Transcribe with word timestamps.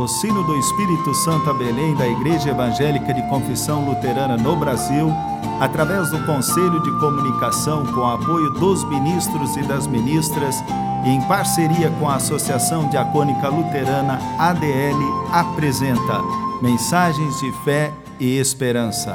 patrocínio 0.00 0.42
do 0.44 0.56
Espírito 0.56 1.12
Santo 1.12 1.50
a 1.50 1.52
Belém 1.52 1.94
da 1.94 2.08
Igreja 2.08 2.48
Evangélica 2.48 3.12
de 3.12 3.20
Confissão 3.28 3.84
Luterana 3.84 4.34
no 4.34 4.56
Brasil, 4.56 5.12
através 5.60 6.10
do 6.10 6.24
Conselho 6.24 6.80
de 6.82 6.90
Comunicação 6.98 7.84
com 7.92 8.06
apoio 8.06 8.50
dos 8.54 8.82
ministros 8.84 9.54
e 9.58 9.62
das 9.62 9.86
ministras 9.86 10.64
e 11.04 11.10
em 11.10 11.20
parceria 11.28 11.90
com 11.98 12.08
a 12.08 12.14
Associação 12.14 12.88
Diacônica 12.88 13.46
Luterana 13.50 14.18
ADL, 14.38 15.28
apresenta 15.32 16.22
Mensagens 16.62 17.38
de 17.38 17.52
Fé 17.62 17.92
e 18.18 18.38
Esperança. 18.38 19.12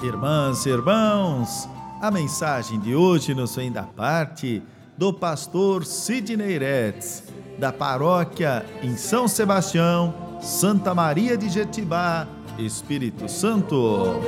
Irmãs 0.00 0.64
e 0.64 0.68
irmãos, 0.68 1.68
a 2.00 2.08
mensagem 2.08 2.78
de 2.78 2.94
hoje 2.94 3.34
nos 3.34 3.56
vem 3.56 3.72
da 3.72 3.82
parte 3.82 4.62
do 4.96 5.12
pastor 5.12 5.84
Sidney 5.84 6.58
Retz, 6.58 7.24
da 7.58 7.72
paróquia 7.72 8.64
em 8.82 8.96
São 8.96 9.26
Sebastião, 9.26 10.14
Santa 10.40 10.94
Maria 10.94 11.36
de 11.36 11.48
Jetibá, 11.48 12.28
Espírito 12.58 13.28
Santo. 13.28 14.20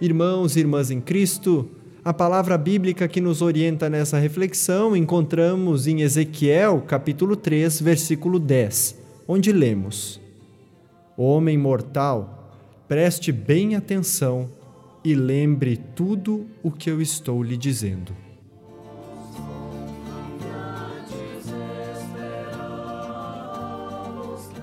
Irmãos 0.00 0.56
e 0.56 0.60
irmãs 0.60 0.90
em 0.90 1.00
Cristo, 1.00 1.70
a 2.04 2.12
palavra 2.12 2.58
bíblica 2.58 3.08
que 3.08 3.20
nos 3.20 3.40
orienta 3.40 3.88
nessa 3.88 4.18
reflexão 4.18 4.94
encontramos 4.94 5.86
em 5.86 6.02
Ezequiel, 6.02 6.82
capítulo 6.86 7.36
3, 7.36 7.80
versículo 7.80 8.38
10, 8.38 8.98
onde 9.26 9.50
lemos: 9.50 10.23
Homem 11.16 11.56
mortal, 11.56 12.52
preste 12.88 13.30
bem 13.30 13.76
atenção 13.76 14.50
e 15.04 15.14
lembre 15.14 15.76
tudo 15.76 16.48
o 16.60 16.72
que 16.72 16.90
eu 16.90 17.00
estou 17.00 17.40
lhe 17.40 17.56
dizendo. 17.56 18.16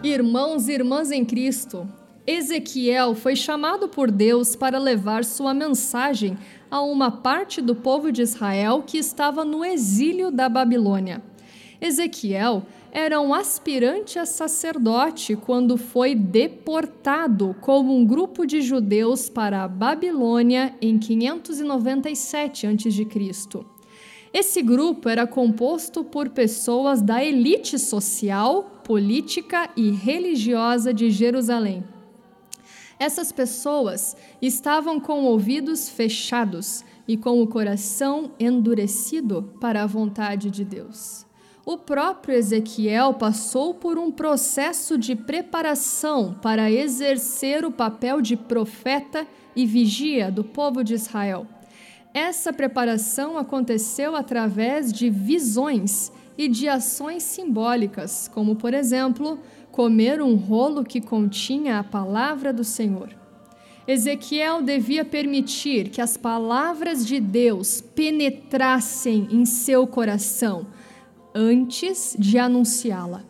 Irmãos 0.03 0.67
e 0.67 0.73
irmãs 0.73 1.09
em 1.09 1.23
Cristo, 1.23 1.87
Ezequiel 2.27 3.15
foi 3.15 3.37
chamado 3.37 3.87
por 3.87 4.11
Deus 4.11 4.53
para 4.53 4.77
levar 4.77 5.23
sua 5.23 5.53
mensagem 5.53 6.37
a 6.69 6.81
uma 6.81 7.09
parte 7.09 7.61
do 7.61 7.75
povo 7.75 8.11
de 8.11 8.23
Israel 8.23 8.83
que 8.85 8.97
estava 8.97 9.45
no 9.45 9.63
exílio 9.63 10.29
da 10.29 10.49
Babilônia. 10.49 11.21
Ezequiel 11.81 12.63
era 12.91 13.19
um 13.19 13.33
aspirante 13.33 14.19
a 14.19 14.25
sacerdote 14.25 15.35
quando 15.35 15.77
foi 15.77 16.13
deportado 16.13 17.55
como 17.59 17.97
um 17.97 18.05
grupo 18.05 18.45
de 18.45 18.61
judeus 18.61 19.29
para 19.29 19.63
a 19.63 19.67
Babilônia 19.67 20.75
em 20.79 20.99
597 20.99 22.67
a.C. 22.67 23.07
Esse 24.31 24.61
grupo 24.61 25.09
era 25.09 25.25
composto 25.25 26.03
por 26.03 26.29
pessoas 26.29 27.01
da 27.01 27.23
elite 27.23 27.79
social, 27.79 28.81
política 28.83 29.69
e 29.75 29.89
religiosa 29.89 30.93
de 30.93 31.09
Jerusalém. 31.09 31.83
Essas 32.99 33.31
pessoas 33.31 34.15
estavam 34.39 34.99
com 34.99 35.23
ouvidos 35.23 35.89
fechados 35.89 36.85
e 37.07 37.17
com 37.17 37.41
o 37.41 37.47
coração 37.47 38.31
endurecido 38.39 39.51
para 39.59 39.81
a 39.81 39.87
vontade 39.87 40.51
de 40.51 40.63
Deus. 40.63 41.30
O 41.71 41.77
próprio 41.77 42.35
Ezequiel 42.35 43.13
passou 43.13 43.73
por 43.73 43.97
um 43.97 44.11
processo 44.11 44.97
de 44.97 45.15
preparação 45.15 46.35
para 46.41 46.69
exercer 46.69 47.63
o 47.63 47.71
papel 47.71 48.19
de 48.19 48.35
profeta 48.35 49.25
e 49.55 49.65
vigia 49.65 50.29
do 50.29 50.43
povo 50.43 50.83
de 50.83 50.95
Israel. 50.95 51.47
Essa 52.13 52.51
preparação 52.51 53.37
aconteceu 53.37 54.17
através 54.17 54.91
de 54.91 55.09
visões 55.09 56.11
e 56.37 56.49
de 56.49 56.67
ações 56.67 57.23
simbólicas, 57.23 58.27
como, 58.27 58.57
por 58.57 58.73
exemplo, 58.73 59.39
comer 59.71 60.21
um 60.21 60.35
rolo 60.35 60.83
que 60.83 60.99
continha 60.99 61.79
a 61.79 61.83
palavra 61.85 62.51
do 62.51 62.65
Senhor. 62.65 63.15
Ezequiel 63.87 64.61
devia 64.61 65.05
permitir 65.05 65.87
que 65.87 66.01
as 66.01 66.17
palavras 66.17 67.07
de 67.07 67.21
Deus 67.21 67.79
penetrassem 67.79 69.29
em 69.31 69.45
seu 69.45 69.87
coração 69.87 70.67
antes 71.33 72.15
de 72.17 72.37
anunciá-la. 72.37 73.23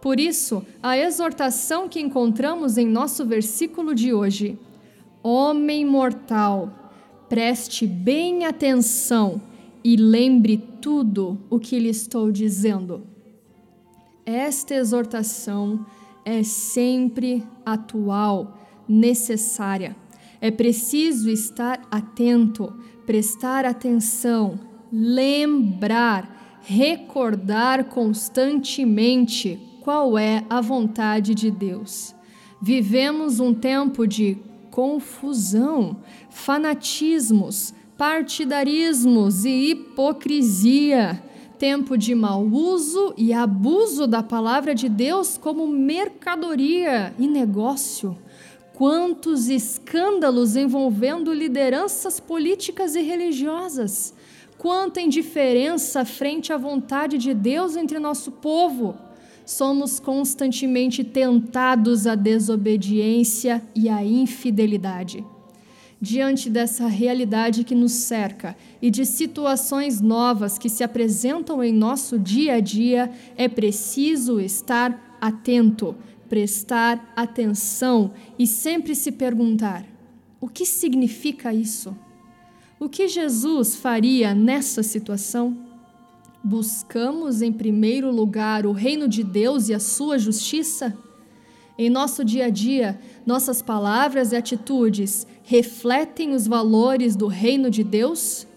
Por 0.00 0.20
isso, 0.20 0.64
a 0.82 0.96
exortação 0.96 1.88
que 1.88 2.00
encontramos 2.00 2.78
em 2.78 2.86
nosso 2.86 3.24
versículo 3.26 3.94
de 3.94 4.12
hoje: 4.12 4.58
Homem 5.22 5.84
mortal, 5.84 6.92
preste 7.28 7.86
bem 7.86 8.46
atenção 8.46 9.40
e 9.82 9.96
lembre 9.96 10.58
tudo 10.80 11.38
o 11.50 11.58
que 11.58 11.78
lhe 11.78 11.88
estou 11.88 12.30
dizendo. 12.30 13.02
Esta 14.24 14.74
exortação 14.74 15.84
é 16.24 16.42
sempre 16.42 17.42
atual, 17.64 18.58
necessária. 18.86 19.96
É 20.40 20.50
preciso 20.50 21.28
estar 21.28 21.80
atento, 21.90 22.72
prestar 23.04 23.64
atenção, 23.64 24.60
lembrar 24.92 26.37
recordar 26.68 27.84
constantemente 27.84 29.58
qual 29.80 30.18
é 30.18 30.44
a 30.50 30.60
vontade 30.60 31.34
de 31.34 31.50
Deus. 31.50 32.14
Vivemos 32.60 33.40
um 33.40 33.54
tempo 33.54 34.06
de 34.06 34.36
confusão, 34.70 35.96
fanatismos, 36.28 37.72
partidarismos 37.96 39.46
e 39.46 39.70
hipocrisia, 39.70 41.22
tempo 41.58 41.96
de 41.96 42.14
mau 42.14 42.44
uso 42.44 43.14
e 43.16 43.32
abuso 43.32 44.06
da 44.06 44.22
palavra 44.22 44.74
de 44.74 44.90
Deus 44.90 45.38
como 45.38 45.66
mercadoria 45.66 47.14
e 47.18 47.26
negócio. 47.26 48.14
Quantos 48.74 49.48
escândalos 49.48 50.54
envolvendo 50.54 51.32
lideranças 51.32 52.20
políticas 52.20 52.94
e 52.94 53.00
religiosas 53.00 54.12
Quanta 54.58 55.00
indiferença 55.00 56.04
frente 56.04 56.52
à 56.52 56.56
vontade 56.56 57.16
de 57.16 57.32
Deus 57.32 57.76
entre 57.76 58.00
nosso 58.00 58.32
povo. 58.32 58.96
Somos 59.46 60.00
constantemente 60.00 61.04
tentados 61.04 62.08
à 62.08 62.16
desobediência 62.16 63.62
e 63.72 63.88
à 63.88 64.04
infidelidade. 64.04 65.24
Diante 66.00 66.50
dessa 66.50 66.88
realidade 66.88 67.62
que 67.62 67.74
nos 67.74 67.92
cerca 67.92 68.56
e 68.82 68.90
de 68.90 69.06
situações 69.06 70.00
novas 70.00 70.58
que 70.58 70.68
se 70.68 70.82
apresentam 70.82 71.62
em 71.62 71.72
nosso 71.72 72.18
dia 72.18 72.54
a 72.54 72.60
dia, 72.60 73.12
é 73.36 73.48
preciso 73.48 74.40
estar 74.40 75.16
atento, 75.20 75.94
prestar 76.28 77.12
atenção 77.14 78.10
e 78.36 78.44
sempre 78.44 78.96
se 78.96 79.12
perguntar: 79.12 79.84
o 80.40 80.48
que 80.48 80.66
significa 80.66 81.54
isso? 81.54 81.96
O 82.80 82.88
que 82.88 83.08
Jesus 83.08 83.74
faria 83.74 84.32
nessa 84.32 84.84
situação? 84.84 85.56
Buscamos 86.42 87.42
em 87.42 87.52
primeiro 87.52 88.10
lugar 88.10 88.64
o 88.64 88.72
reino 88.72 89.08
de 89.08 89.24
Deus 89.24 89.68
e 89.68 89.74
a 89.74 89.80
sua 89.80 90.16
justiça? 90.16 90.96
Em 91.76 91.90
nosso 91.90 92.24
dia 92.24 92.46
a 92.46 92.50
dia, 92.50 93.00
nossas 93.24 93.62
palavras 93.62 94.32
e 94.32 94.36
atitudes 94.36 95.26
refletem 95.42 96.34
os 96.34 96.46
valores 96.46 97.14
do 97.16 97.26
reino 97.26 97.70
de 97.70 97.84
Deus? 97.84 98.47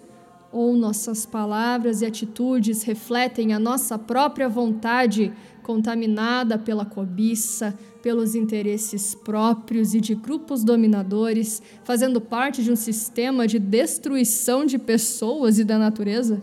Ou 0.52 0.76
nossas 0.76 1.26
palavras 1.26 2.02
e 2.02 2.06
atitudes 2.06 2.84
refletem 2.84 3.54
a 3.54 3.60
nossa 3.60 3.98
própria 3.98 4.50
vontade 4.50 5.32
contaminada 5.64 6.58
pela 6.58 6.84
cobiça, 6.84 7.78
pelos 8.02 8.36
interesses 8.36 9.16
próprios 9.16 9.94
e 9.94 10.02
de 10.02 10.16
grupos 10.16 10.64
dominadores, 10.64 11.62
fazendo 11.84 12.20
parte 12.20 12.64
de 12.64 12.72
um 12.72 12.76
sistema 12.76 13.48
de 13.48 13.60
destruição 13.60 14.66
de 14.66 14.78
pessoas 14.78 15.60
e 15.60 15.64
da 15.64 15.78
natureza? 15.78 16.42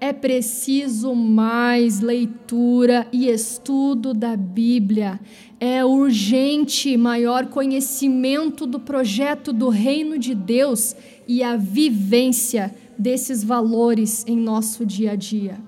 É 0.00 0.14
preciso 0.14 1.14
mais 1.14 2.00
leitura 2.00 3.06
e 3.12 3.28
estudo 3.28 4.14
da 4.14 4.34
Bíblia. 4.34 5.20
É 5.58 5.84
urgente 5.84 6.96
maior 6.96 7.48
conhecimento 7.48 8.66
do 8.66 8.80
projeto 8.80 9.52
do 9.52 9.68
Reino 9.68 10.18
de 10.18 10.34
Deus 10.34 10.96
e 11.28 11.42
a 11.42 11.54
vivência 11.54 12.74
desses 13.00 13.42
valores 13.42 14.26
em 14.28 14.36
nosso 14.36 14.84
dia 14.84 15.12
a 15.12 15.16
dia. 15.16 15.58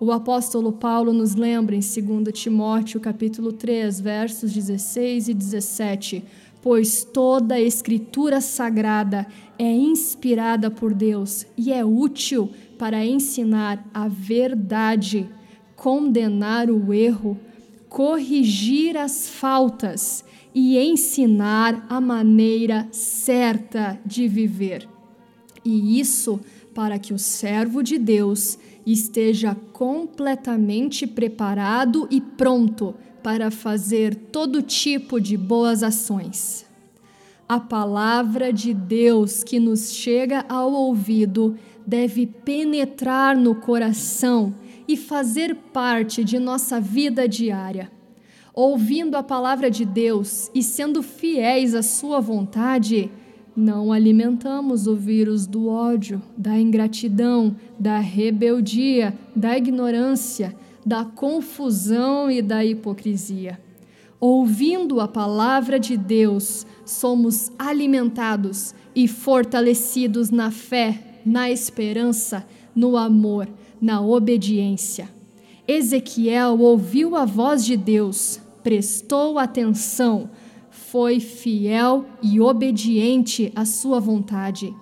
O 0.00 0.10
apóstolo 0.10 0.72
Paulo 0.72 1.12
nos 1.12 1.34
lembra 1.34 1.76
em 1.76 1.80
2 1.80 2.32
Timóteo 2.32 2.98
capítulo 2.98 3.52
3, 3.52 4.00
versos 4.00 4.50
16 4.50 5.28
e 5.28 5.34
17, 5.34 6.24
pois 6.62 7.04
toda 7.04 7.56
a 7.56 7.60
escritura 7.60 8.40
sagrada 8.40 9.26
é 9.58 9.70
inspirada 9.70 10.70
por 10.70 10.94
Deus 10.94 11.46
e 11.58 11.70
é 11.70 11.84
útil 11.84 12.50
para 12.78 13.04
ensinar 13.04 13.86
a 13.92 14.08
verdade, 14.08 15.28
condenar 15.76 16.70
o 16.70 16.94
erro, 16.94 17.38
corrigir 17.86 18.96
as 18.96 19.28
faltas 19.28 20.24
e 20.54 20.78
ensinar 20.78 21.84
a 21.88 22.00
maneira 22.00 22.88
certa 22.90 24.00
de 24.06 24.26
viver. 24.26 24.88
E 25.64 26.00
isso 26.00 26.40
para 26.74 26.98
que 26.98 27.12
o 27.12 27.18
servo 27.18 27.82
de 27.82 27.98
Deus 27.98 28.58
esteja 28.86 29.56
completamente 29.72 31.06
preparado 31.06 32.08
e 32.10 32.20
pronto 32.20 32.94
para 33.22 33.50
fazer 33.50 34.14
todo 34.14 34.62
tipo 34.62 35.20
de 35.20 35.36
boas 35.36 35.82
ações. 35.82 36.66
A 37.48 37.60
palavra 37.60 38.52
de 38.52 38.72
Deus 38.72 39.44
que 39.44 39.60
nos 39.60 39.92
chega 39.92 40.44
ao 40.48 40.72
ouvido 40.72 41.56
deve 41.86 42.26
penetrar 42.26 43.36
no 43.36 43.54
coração 43.54 44.54
e 44.88 44.96
fazer 44.96 45.54
parte 45.72 46.24
de 46.24 46.38
nossa 46.38 46.80
vida 46.80 47.28
diária. 47.28 47.90
Ouvindo 48.54 49.16
a 49.16 49.22
palavra 49.22 49.70
de 49.70 49.84
Deus 49.84 50.50
e 50.54 50.62
sendo 50.62 51.02
fiéis 51.02 51.74
à 51.74 51.82
Sua 51.82 52.20
vontade, 52.20 53.10
não 53.56 53.92
alimentamos 53.92 54.86
o 54.86 54.96
vírus 54.96 55.46
do 55.46 55.68
ódio, 55.68 56.22
da 56.36 56.58
ingratidão, 56.58 57.54
da 57.78 57.98
rebeldia, 57.98 59.16
da 59.36 59.56
ignorância, 59.56 60.54
da 60.84 61.04
confusão 61.04 62.30
e 62.30 62.40
da 62.40 62.64
hipocrisia. 62.64 63.60
Ouvindo 64.18 65.00
a 65.00 65.08
palavra 65.08 65.78
de 65.78 65.96
Deus, 65.96 66.66
somos 66.84 67.50
alimentados 67.58 68.74
e 68.94 69.08
fortalecidos 69.08 70.30
na 70.30 70.50
fé, 70.50 71.20
na 71.24 71.50
esperança, 71.50 72.46
no 72.74 72.96
amor, 72.96 73.48
na 73.80 74.00
obediência. 74.00 75.08
Ezequiel 75.66 76.58
ouviu 76.60 77.16
a 77.16 77.24
voz 77.24 77.64
de 77.64 77.76
Deus, 77.76 78.40
prestou 78.62 79.38
atenção, 79.38 80.30
foi 80.92 81.20
fiel 81.20 82.04
e 82.22 82.38
obediente 82.38 83.50
à 83.56 83.64
sua 83.64 83.98
vontade. 83.98 84.76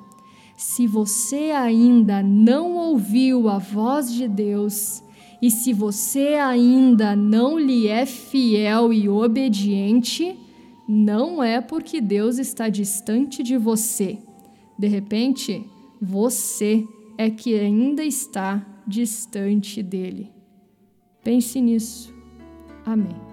Se 0.56 0.84
você 0.84 1.52
ainda 1.52 2.20
não 2.20 2.76
ouviu 2.76 3.48
a 3.48 3.58
voz 3.58 4.12
de 4.12 4.26
Deus, 4.26 5.04
e 5.40 5.52
se 5.52 5.72
você 5.72 6.34
ainda 6.34 7.14
não 7.14 7.56
lhe 7.56 7.86
é 7.86 8.04
fiel 8.04 8.92
e 8.92 9.08
obediente, 9.08 10.36
não 10.88 11.40
é 11.40 11.60
porque 11.60 12.00
Deus 12.00 12.38
está 12.38 12.68
distante 12.68 13.44
de 13.44 13.56
você. 13.56 14.18
De 14.76 14.88
repente, 14.88 15.64
você 16.02 16.84
é 17.16 17.30
que 17.30 17.54
ainda 17.56 18.02
está 18.02 18.66
distante 18.84 19.80
dele. 19.80 20.28
Pense 21.22 21.60
nisso. 21.60 22.12
Amém. 22.84 23.29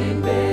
sin 0.00 0.22
bear. 0.22 0.49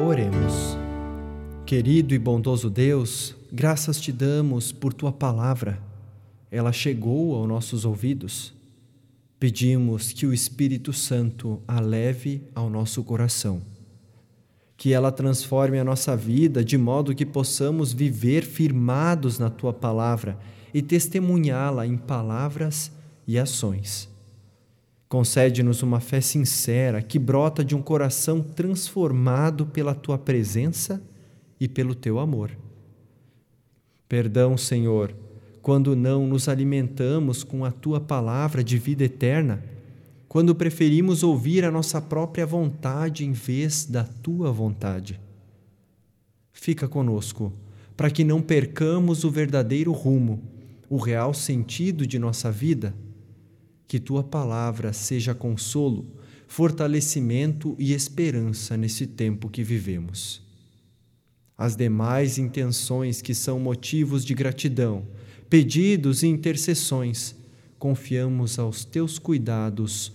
Oremos. 0.00 0.78
Querido 1.66 2.14
e 2.14 2.18
bondoso 2.18 2.70
Deus, 2.70 3.34
graças 3.52 4.00
te 4.00 4.10
damos 4.12 4.72
por 4.72 4.94
tua 4.94 5.12
palavra. 5.12 5.78
Ela 6.50 6.72
chegou 6.72 7.34
aos 7.34 7.46
nossos 7.46 7.84
ouvidos. 7.84 8.54
Pedimos 9.38 10.12
que 10.12 10.26
o 10.26 10.32
Espírito 10.32 10.92
Santo 10.92 11.60
a 11.68 11.80
leve 11.80 12.42
ao 12.54 12.70
nosso 12.70 13.04
coração. 13.04 13.75
Que 14.76 14.92
ela 14.92 15.10
transforme 15.10 15.78
a 15.78 15.84
nossa 15.84 16.16
vida 16.16 16.64
de 16.64 16.76
modo 16.76 17.14
que 17.14 17.24
possamos 17.24 17.92
viver 17.92 18.44
firmados 18.44 19.38
na 19.38 19.48
tua 19.48 19.72
palavra 19.72 20.38
e 20.74 20.82
testemunhá-la 20.82 21.86
em 21.86 21.96
palavras 21.96 22.92
e 23.26 23.38
ações. 23.38 24.08
Concede-nos 25.08 25.82
uma 25.82 26.00
fé 26.00 26.20
sincera 26.20 27.00
que 27.00 27.18
brota 27.18 27.64
de 27.64 27.74
um 27.74 27.80
coração 27.80 28.42
transformado 28.42 29.66
pela 29.66 29.94
tua 29.94 30.18
presença 30.18 31.00
e 31.60 31.68
pelo 31.68 31.94
teu 31.94 32.18
amor. 32.18 32.50
Perdão, 34.08 34.56
Senhor, 34.56 35.14
quando 35.62 35.96
não 35.96 36.26
nos 36.26 36.48
alimentamos 36.48 37.42
com 37.42 37.64
a 37.64 37.70
tua 37.70 38.00
palavra 38.00 38.62
de 38.62 38.78
vida 38.78 39.04
eterna, 39.04 39.64
quando 40.36 40.54
preferimos 40.54 41.22
ouvir 41.22 41.64
a 41.64 41.70
nossa 41.70 41.98
própria 41.98 42.44
vontade 42.44 43.24
em 43.24 43.32
vez 43.32 43.86
da 43.86 44.04
tua 44.04 44.52
vontade. 44.52 45.18
Fica 46.52 46.86
conosco, 46.86 47.54
para 47.96 48.10
que 48.10 48.22
não 48.22 48.42
percamos 48.42 49.24
o 49.24 49.30
verdadeiro 49.30 49.92
rumo, 49.92 50.42
o 50.90 50.98
real 50.98 51.32
sentido 51.32 52.06
de 52.06 52.18
nossa 52.18 52.52
vida 52.52 52.94
que 53.88 53.98
tua 53.98 54.22
palavra 54.22 54.92
seja 54.92 55.34
consolo, 55.34 56.04
fortalecimento 56.46 57.74
e 57.78 57.94
esperança 57.94 58.76
nesse 58.76 59.06
tempo 59.06 59.48
que 59.48 59.62
vivemos. 59.62 60.42
As 61.56 61.74
demais 61.74 62.36
intenções 62.36 63.22
que 63.22 63.32
são 63.32 63.58
motivos 63.58 64.22
de 64.22 64.34
gratidão, 64.34 65.06
pedidos 65.48 66.22
e 66.22 66.26
intercessões, 66.26 67.34
confiamos 67.78 68.58
aos 68.58 68.84
teus 68.84 69.18
cuidados, 69.18 70.14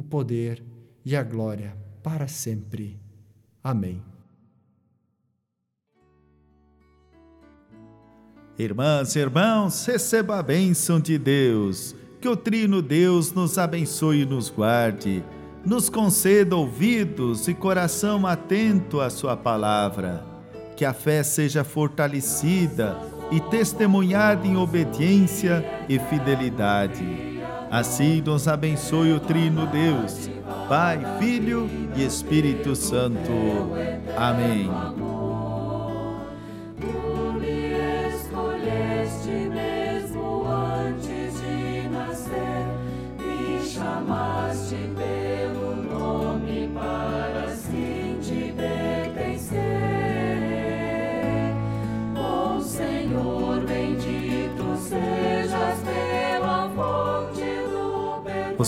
o 0.00 0.02
poder 0.02 0.64
e 1.04 1.14
a 1.14 1.22
glória 1.22 1.76
para 2.02 2.26
sempre. 2.26 2.98
Amém. 3.62 4.02
Irmãs 8.58 9.14
e 9.14 9.18
irmãos, 9.18 9.84
receba 9.84 10.38
a 10.38 10.42
bênção 10.42 10.98
de 10.98 11.18
Deus. 11.18 11.94
Que 12.18 12.28
o 12.28 12.36
Trino 12.36 12.82
Deus 12.82 13.32
nos 13.32 13.58
abençoe 13.58 14.22
e 14.22 14.26
nos 14.26 14.50
guarde, 14.50 15.22
nos 15.64 15.88
conceda 15.88 16.56
ouvidos 16.56 17.48
e 17.48 17.54
coração 17.54 18.26
atento 18.26 19.00
à 19.00 19.10
Sua 19.10 19.36
palavra. 19.36 20.24
Que 20.76 20.84
a 20.84 20.94
fé 20.94 21.22
seja 21.22 21.62
fortalecida 21.62 22.98
e 23.30 23.38
testemunhada 23.38 24.46
em 24.46 24.56
obediência 24.56 25.64
e 25.88 25.98
fidelidade. 25.98 27.29
Assim 27.70 28.20
nos 28.20 28.48
abençoe 28.48 29.12
o 29.12 29.20
Trino 29.20 29.64
Deus, 29.66 30.28
Pai, 30.68 31.00
Filho 31.20 31.70
e 31.94 32.04
Espírito 32.04 32.74
Santo. 32.74 33.30
Amém. 34.16 34.68
o 34.68 35.20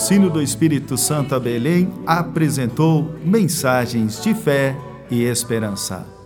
sino 0.02 0.28
do 0.28 0.42
Espírito 0.42 0.98
Santo 0.98 1.32
a 1.32 1.38
Belém 1.38 1.88
apresentou 2.04 3.14
mensagens 3.24 4.20
de 4.20 4.34
fé 4.34 4.76
e 5.08 5.22
esperança. 5.22 6.21